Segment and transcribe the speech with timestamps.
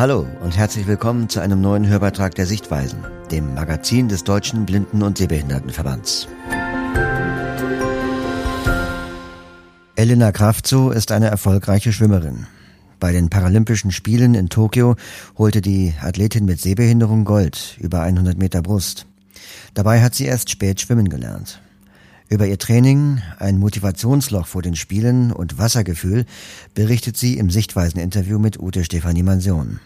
[0.00, 5.02] Hallo und herzlich willkommen zu einem neuen Hörbeitrag der Sichtweisen, dem Magazin des Deutschen Blinden-
[5.02, 6.26] und Sehbehindertenverbands.
[9.96, 12.46] Elena Kraftso ist eine erfolgreiche Schwimmerin.
[12.98, 14.96] Bei den Paralympischen Spielen in Tokio
[15.36, 19.04] holte die Athletin mit Sehbehinderung Gold über 100 Meter Brust.
[19.74, 21.60] Dabei hat sie erst spät schwimmen gelernt.
[22.30, 26.26] Über ihr Training, ein Motivationsloch vor den Spielen und Wassergefühl
[26.74, 29.80] berichtet sie im Sichtweisen-Interview mit Ute Stefanie Mansion.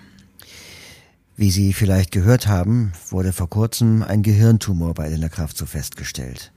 [1.38, 6.52] Wie Sie vielleicht gehört haben, wurde vor kurzem ein Gehirntumor bei Elena Kraft so festgestellt.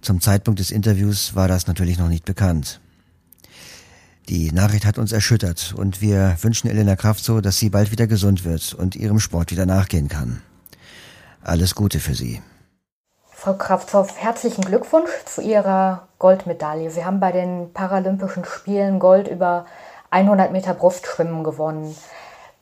[0.00, 2.80] Zum Zeitpunkt des Interviews war das natürlich noch nicht bekannt.
[4.30, 8.06] Die Nachricht hat uns erschüttert und wir wünschen Elena Kraft so, dass sie bald wieder
[8.06, 10.40] gesund wird und ihrem Sport wieder nachgehen kann.
[11.42, 12.40] Alles Gute für Sie.
[13.42, 16.90] Frau Krafthoff, herzlichen Glückwunsch zu Ihrer Goldmedaille.
[16.90, 19.64] Sie haben bei den Paralympischen Spielen Gold über
[20.10, 21.96] 100 Meter Brustschwimmen gewonnen.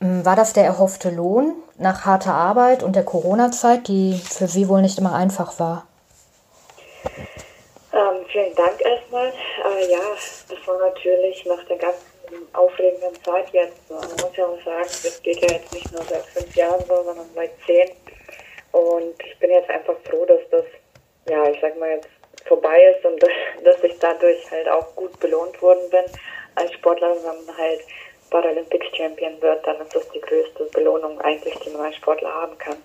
[0.01, 4.69] Hm, war das der erhoffte Lohn nach harter Arbeit und der Corona-Zeit, die für Sie
[4.69, 5.85] wohl nicht immer einfach war?
[7.93, 9.27] Ähm, vielen Dank erstmal.
[9.27, 9.99] Äh, ja,
[10.49, 12.07] das war natürlich nach der ganzen
[12.53, 13.91] aufregenden Zeit jetzt.
[13.91, 17.03] Man muss ja auch sagen, das geht ja jetzt nicht nur seit fünf Jahren so,
[17.03, 17.89] sondern seit zehn.
[18.73, 20.65] Und ich bin jetzt einfach froh, dass das,
[21.29, 22.09] ja, ich sag mal jetzt
[22.47, 23.23] vorbei ist und
[23.65, 26.05] dass ich dadurch halt auch gut belohnt worden bin
[26.55, 27.81] als Sportler, wenn man halt
[28.31, 32.59] Paralympics Champion wird, dann ist das die größte Belohnung eigentlich, die man als Sportler haben
[32.59, 32.77] kann.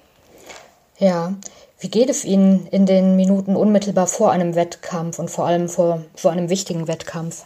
[0.97, 1.33] Ja,
[1.79, 6.01] wie geht es Ihnen in den Minuten unmittelbar vor einem Wettkampf und vor allem vor
[6.15, 7.43] so einem wichtigen Wettkampf?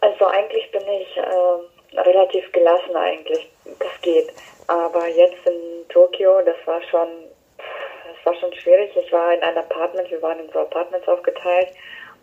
[0.00, 3.48] Also eigentlich bin ich äh, relativ gelassen eigentlich.
[3.64, 4.28] Das geht.
[4.66, 7.08] Aber jetzt in Tokio, das war schon,
[7.58, 8.96] das war schon schwierig.
[8.96, 11.68] Ich war in einem Apartment, wir waren in so Apartments aufgeteilt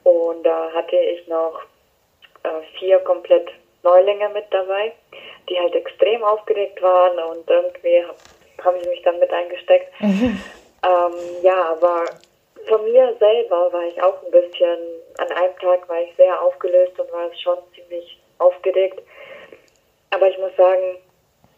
[0.04, 1.62] und da hatte ich noch
[2.44, 3.50] äh, vier komplett
[3.84, 4.94] Neulinge mit dabei,
[5.50, 8.04] die halt extrem aufgeregt waren und irgendwie
[8.64, 9.92] haben sie mich dann mit eingesteckt.
[10.00, 10.42] Mhm.
[10.86, 12.08] Ähm, ja, aber
[12.68, 14.80] von mir selber war ich auch ein bisschen,
[15.18, 19.02] an einem Tag war ich sehr aufgelöst und war schon ziemlich aufgeregt.
[20.10, 20.98] Aber ich muss sagen,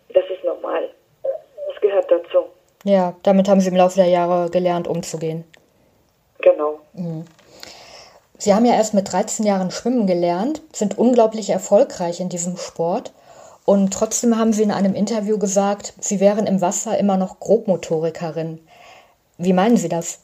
[0.09, 0.89] das ist normal.
[1.23, 2.45] Das gehört dazu.
[2.83, 5.43] Ja, damit haben Sie im Laufe der Jahre gelernt, umzugehen.
[6.39, 6.79] Genau.
[6.93, 7.25] Mhm.
[8.38, 13.11] Sie haben ja erst mit 13 Jahren schwimmen gelernt, sind unglaublich erfolgreich in diesem Sport.
[13.66, 18.66] Und trotzdem haben Sie in einem Interview gesagt, Sie wären im Wasser immer noch Grobmotorikerin.
[19.37, 20.19] Wie meinen Sie das?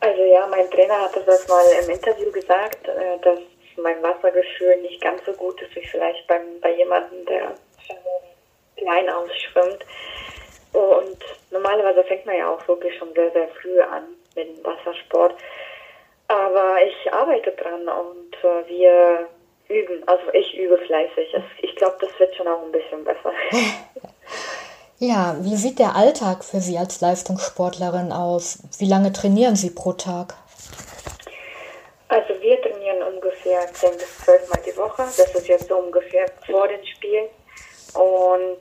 [0.00, 3.38] Also ja, mein Trainer hat das mal im Interview gesagt, äh, dass
[3.78, 7.54] mein Wassergefühl nicht ganz so gut ist wie vielleicht beim, bei jemandem, der
[8.76, 9.84] klein ausschwimmt.
[10.72, 11.18] Und
[11.50, 14.04] normalerweise fängt man ja auch wirklich schon sehr, sehr früh an
[14.34, 15.34] mit dem Wassersport.
[16.28, 19.28] Aber ich arbeite dran und äh, wir
[19.68, 20.02] üben.
[20.06, 21.34] Also ich übe fleißig.
[21.62, 23.32] Ich glaube, das wird schon auch ein bisschen besser.
[24.98, 28.60] Ja, wie sieht der Alltag für Sie als Leistungssportlerin aus?
[28.78, 30.34] Wie lange trainieren Sie pro Tag?
[32.08, 35.02] Also wir trainieren ungefähr 10 bis 12 Mal die Woche.
[35.02, 37.28] Das ist jetzt so ungefähr vor den Spielen.
[37.96, 38.58] Und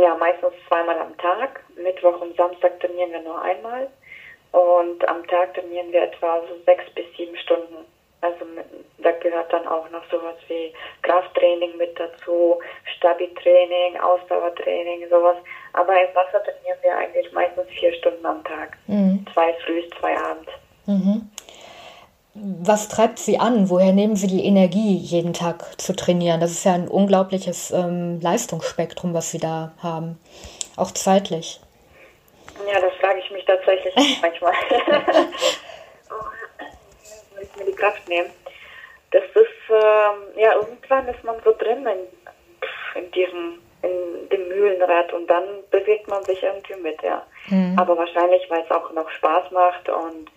[0.00, 1.60] ja, meistens zweimal am Tag.
[1.76, 3.88] Mittwoch und Samstag trainieren wir nur einmal.
[4.52, 7.86] Und am Tag trainieren wir etwa so sechs bis sieben Stunden.
[8.22, 8.44] Also
[8.98, 12.58] da gehört dann auch noch sowas wie Krafttraining mit dazu,
[12.96, 15.36] Stabi-Training, Ausdauertraining, sowas.
[15.72, 18.76] Aber im Wasser trainieren wir eigentlich meistens vier Stunden am Tag.
[18.86, 19.24] Mhm.
[19.32, 20.50] Zwei früh, zwei abends.
[20.86, 21.30] Mhm.
[22.42, 23.68] Was treibt Sie an?
[23.68, 26.40] Woher nehmen Sie die Energie, jeden Tag zu trainieren?
[26.40, 30.18] Das ist ja ein unglaubliches ähm, Leistungsspektrum, was Sie da haben.
[30.76, 31.60] Auch zeitlich.
[32.66, 34.52] Ja, das frage ich mich tatsächlich manchmal.
[36.08, 38.30] Wo ich mir die Kraft nehmen.
[39.10, 45.12] Das ist, äh, ja, irgendwann ist man so drin in, in diesem, in dem Mühlenrad
[45.12, 47.26] und dann bewegt man sich irgendwie mit, ja.
[47.48, 47.78] Mhm.
[47.78, 50.30] Aber wahrscheinlich, weil es auch noch Spaß macht und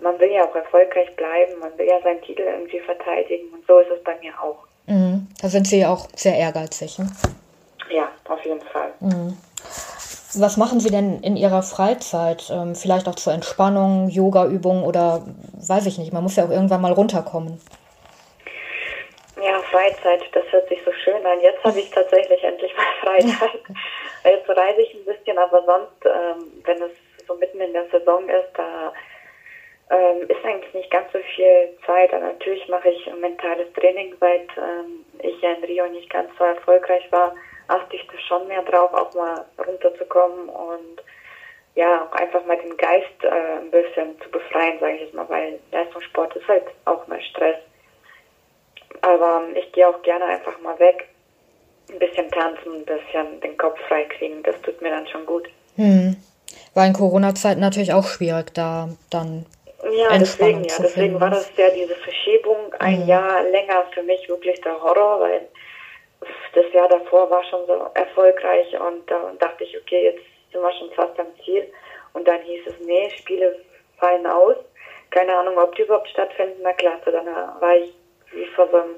[0.00, 3.78] man will ja auch erfolgreich bleiben, man will ja seinen Titel irgendwie verteidigen und so
[3.80, 4.58] ist es bei mir auch.
[4.86, 5.28] Mhm.
[5.40, 6.98] Da sind Sie auch sehr ehrgeizig.
[6.98, 7.06] Ne?
[7.90, 8.92] Ja, auf jeden Fall.
[9.00, 9.36] Mhm.
[10.34, 12.50] Was machen Sie denn in Ihrer Freizeit?
[12.52, 15.26] Ähm, vielleicht auch zur Entspannung, Yoga-Übungen oder
[15.66, 17.60] weiß ich nicht, man muss ja auch irgendwann mal runterkommen.
[19.42, 21.40] Ja, Freizeit, das hört sich so schön an.
[21.40, 23.60] Jetzt habe ich tatsächlich endlich mal Freizeit.
[24.24, 26.92] Jetzt reise ich ein bisschen, aber sonst, ähm, wenn es
[27.26, 28.92] so mitten in der Saison ist, da
[29.90, 32.12] ähm, ist eigentlich nicht ganz so viel Zeit.
[32.12, 36.44] Aber natürlich mache ich mentales Training, seit ähm, ich ja in Rio nicht ganz so
[36.44, 37.34] erfolgreich war
[37.70, 41.02] achte ich da schon mehr drauf, auch mal runterzukommen und
[41.76, 45.28] ja, auch einfach mal den Geist äh, ein bisschen zu befreien, sage ich jetzt mal,
[45.28, 47.56] weil Leistungssport ist halt auch mal Stress.
[49.02, 51.08] Aber ähm, ich gehe auch gerne einfach mal weg
[51.90, 54.42] ein bisschen tanzen, ein bisschen den Kopf frei kriegen.
[54.42, 55.48] Das tut mir dann schon gut.
[55.76, 56.16] Hm.
[56.74, 59.46] War in Corona-Zeiten natürlich auch schwierig, da dann.
[59.82, 63.08] Ja, deswegen, ja, deswegen war das ja diese Verschiebung ein mhm.
[63.08, 65.48] Jahr länger für mich wirklich der Horror, weil
[66.54, 70.22] das Jahr davor war schon so erfolgreich und da dachte ich, okay, jetzt
[70.52, 71.72] sind wir schon fast am Ziel.
[72.12, 73.56] Und dann hieß es, nee, Spiele
[73.98, 74.56] fallen aus.
[75.10, 76.60] Keine Ahnung, ob die überhaupt stattfinden.
[76.62, 77.94] Na klar, dann war ich
[78.32, 78.96] wie vor so einem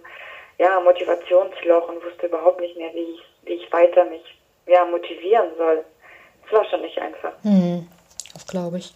[0.58, 4.22] ja, Motivationsloch und wusste überhaupt nicht mehr, wie ich, wie ich weiter mich
[4.66, 5.84] ja, motivieren soll.
[6.46, 7.32] Es war schon nicht einfach.
[7.42, 7.88] Hm,
[8.32, 8.92] das glaube ich.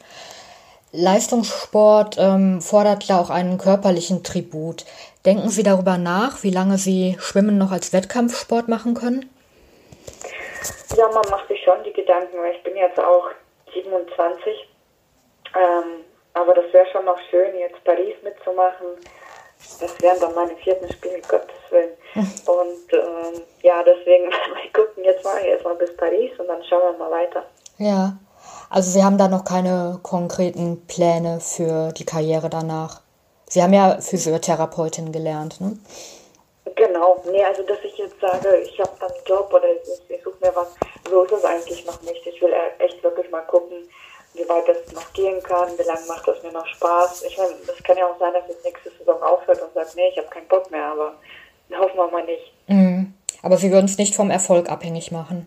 [0.97, 4.85] Leistungssport ähm, fordert ja auch einen körperlichen Tribut.
[5.27, 9.31] Denken Sie darüber nach, wie lange Sie Schwimmen noch als Wettkampfsport machen können?
[10.97, 13.31] Ja, man macht sich schon die Gedanken, weil ich bin jetzt auch
[13.75, 14.69] 27.
[15.55, 16.05] Ähm,
[16.35, 18.87] aber das wäre schon noch schön, jetzt Paris mitzumachen.
[19.81, 21.93] Das wären dann meine vierten Spiele, Gottes Willen.
[22.15, 26.99] Und ähm, ja, deswegen, wir gucken jetzt mal erstmal bis Paris und dann schauen wir
[26.99, 27.45] mal weiter.
[27.79, 28.17] Ja,
[28.71, 33.01] also Sie haben da noch keine konkreten Pläne für die Karriere danach.
[33.49, 35.79] Sie haben ja Physiotherapeutin gelernt, ne?
[36.75, 40.23] Genau, nee, also dass ich jetzt sage, ich habe dann einen Job oder ich, ich
[40.23, 40.69] suche mir was,
[41.09, 42.27] so ist es eigentlich noch nicht.
[42.27, 43.89] Ich will echt wirklich mal gucken,
[44.35, 47.23] wie weit das noch gehen kann, wie lange macht das mir noch Spaß.
[47.23, 50.09] Ich meine, es kann ja auch sein, dass es nächste Saison aufhört und sagt, nee,
[50.11, 51.15] ich habe keinen Bock mehr, aber
[51.79, 52.53] hoffen wir mal nicht.
[52.67, 53.15] Mhm.
[53.43, 55.47] Aber Sie würden es nicht vom Erfolg abhängig machen?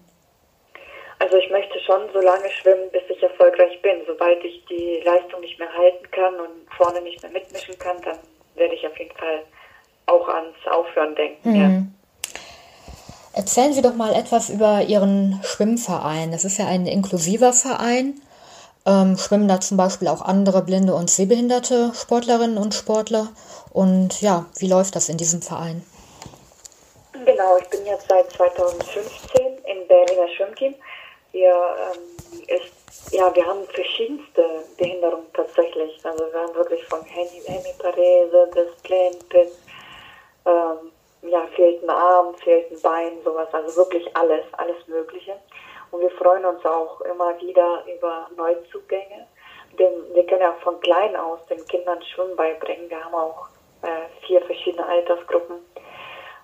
[1.19, 4.01] Also ich möchte schon so lange schwimmen, bis ich erfolgreich bin.
[4.07, 8.18] Sobald ich die Leistung nicht mehr halten kann und vorne nicht mehr mitmischen kann, dann
[8.56, 9.44] werde ich auf jeden Fall
[10.06, 11.50] auch ans Aufhören denken.
[11.51, 11.56] Mhm.
[11.56, 11.81] Ja.
[13.33, 16.31] Erzählen Sie doch mal etwas über Ihren Schwimmverein.
[16.31, 18.19] Das ist ja ein inklusiver Verein.
[18.86, 23.27] Ähm, schwimmen da zum Beispiel auch andere blinde und sehbehinderte Sportlerinnen und Sportler.
[23.72, 25.83] Und ja, wie läuft das in diesem Verein?
[27.25, 30.74] Genau, ich bin jetzt seit 2015 im Berliner Schwimmteam.
[31.31, 34.44] Wir, ähm, ist, ja, wir haben verschiedenste
[34.78, 36.00] Behinderungen tatsächlich.
[36.04, 39.52] Also wir haben wirklich von Hemiparese bis Plainpit,
[40.46, 40.92] ähm,
[41.22, 43.48] ja, fehlt ein Arm, fehlt ein Bein, sowas.
[43.52, 45.36] Also wirklich alles, alles Mögliche.
[45.92, 49.28] Und wir freuen uns auch immer wieder über Neuzugänge.
[49.78, 52.90] Denn wir können ja von klein aus den Kindern Schwimmen beibringen.
[52.90, 53.48] Wir haben auch
[53.82, 55.58] äh, vier verschiedene Altersgruppen.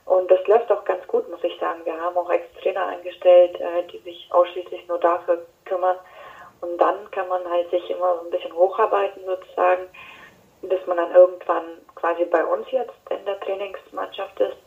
[0.05, 1.81] Und das läuft auch ganz gut, muss ich sagen.
[1.83, 5.97] Wir haben auch Ex-Trainer eingestellt, äh, die sich ausschließlich nur dafür kümmern.
[6.61, 9.83] Und dann kann man halt sich immer so ein bisschen hocharbeiten sozusagen,
[10.61, 11.65] bis man dann irgendwann
[11.95, 14.57] quasi bei uns jetzt in der Trainingsmannschaft ist.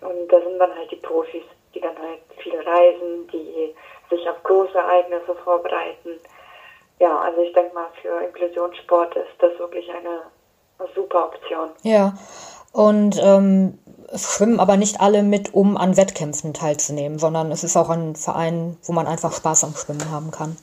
[0.00, 1.44] Und da sind dann halt die Profis,
[1.74, 3.74] die dann halt viel reisen, die
[4.10, 6.20] sich auf große Ereignisse vorbereiten.
[6.98, 10.22] Ja, also ich denke mal, für Inklusionssport ist das wirklich eine
[10.94, 11.70] super Option.
[11.82, 12.14] Ja,
[12.72, 13.78] und ähm,
[14.14, 18.76] schwimmen aber nicht alle mit, um an Wettkämpfen teilzunehmen, sondern es ist auch ein Verein,
[18.84, 20.56] wo man einfach Spaß am Schwimmen haben kann.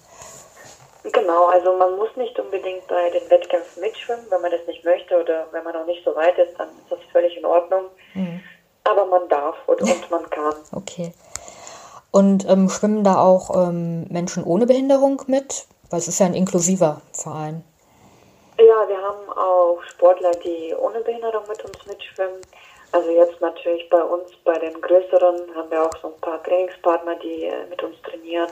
[1.04, 5.20] Genau, also man muss nicht unbedingt bei den Wettkämpfen mitschwimmen, wenn man das nicht möchte
[5.20, 7.86] oder wenn man noch nicht so weit ist, dann ist das völlig in Ordnung.
[8.14, 8.42] Mhm.
[8.84, 10.54] Aber man darf und, und man kann.
[10.72, 11.14] Okay.
[12.12, 15.68] Und ähm, schwimmen da auch ähm, Menschen ohne Behinderung mit?
[15.90, 17.64] Weil es ist ja ein inklusiver Verein.
[18.58, 22.42] Ja, wir haben auch Sportler, die ohne Behinderung mit uns mitschwimmen.
[22.92, 27.16] Also jetzt natürlich bei uns, bei den größeren, haben wir auch so ein paar Trainingspartner,
[27.18, 28.50] die äh, mit uns trainieren.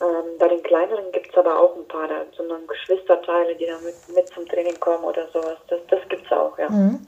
[0.00, 3.94] Ähm, bei den kleineren gibt es aber auch ein paar, sondern Geschwisterteile, die da mit,
[4.14, 5.58] mit, zum Training kommen oder sowas.
[5.68, 6.68] Das, das gibt es auch, ja.
[6.68, 7.06] Mhm.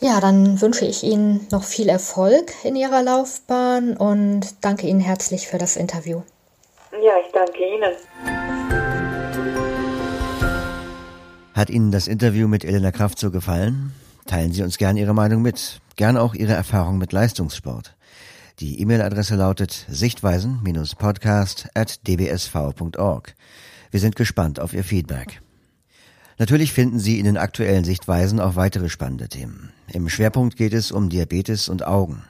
[0.00, 5.48] Ja, dann wünsche ich Ihnen noch viel Erfolg in Ihrer Laufbahn und danke Ihnen herzlich
[5.48, 6.22] für das Interview.
[7.02, 7.92] Ja, ich danke Ihnen.
[11.54, 13.94] Hat Ihnen das Interview mit Elena Kraft so gefallen?
[14.26, 17.96] Teilen Sie uns gern Ihre Meinung mit, gern auch Ihre Erfahrung mit Leistungssport.
[18.58, 23.34] Die E-Mail-Adresse lautet sichtweisen-podcast at dbsv.org.
[23.90, 25.40] Wir sind gespannt auf Ihr Feedback.
[26.38, 29.72] Natürlich finden Sie in den aktuellen Sichtweisen auch weitere spannende Themen.
[29.92, 32.24] Im Schwerpunkt geht es um Diabetes und Augen.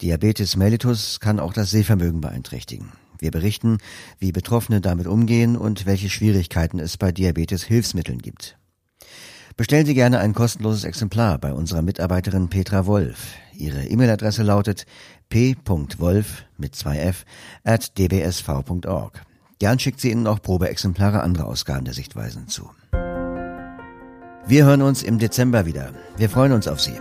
[0.00, 2.92] Diabetes mellitus kann auch das Sehvermögen beeinträchtigen.
[3.20, 3.78] Wir berichten,
[4.18, 8.58] wie Betroffene damit umgehen und welche Schwierigkeiten es bei Diabetes-Hilfsmitteln gibt.
[9.56, 13.34] Bestellen Sie gerne ein kostenloses Exemplar bei unserer Mitarbeiterin Petra Wolf.
[13.52, 14.86] Ihre E-Mail-Adresse lautet
[15.28, 17.24] p.wolf mit 2f
[17.64, 19.22] at dbsv.org.
[19.58, 22.70] Gern schickt sie Ihnen auch Probeexemplare anderer Ausgaben der Sichtweisen zu.
[24.46, 25.90] Wir hören uns im Dezember wieder.
[26.16, 26.98] Wir freuen uns auf Sie.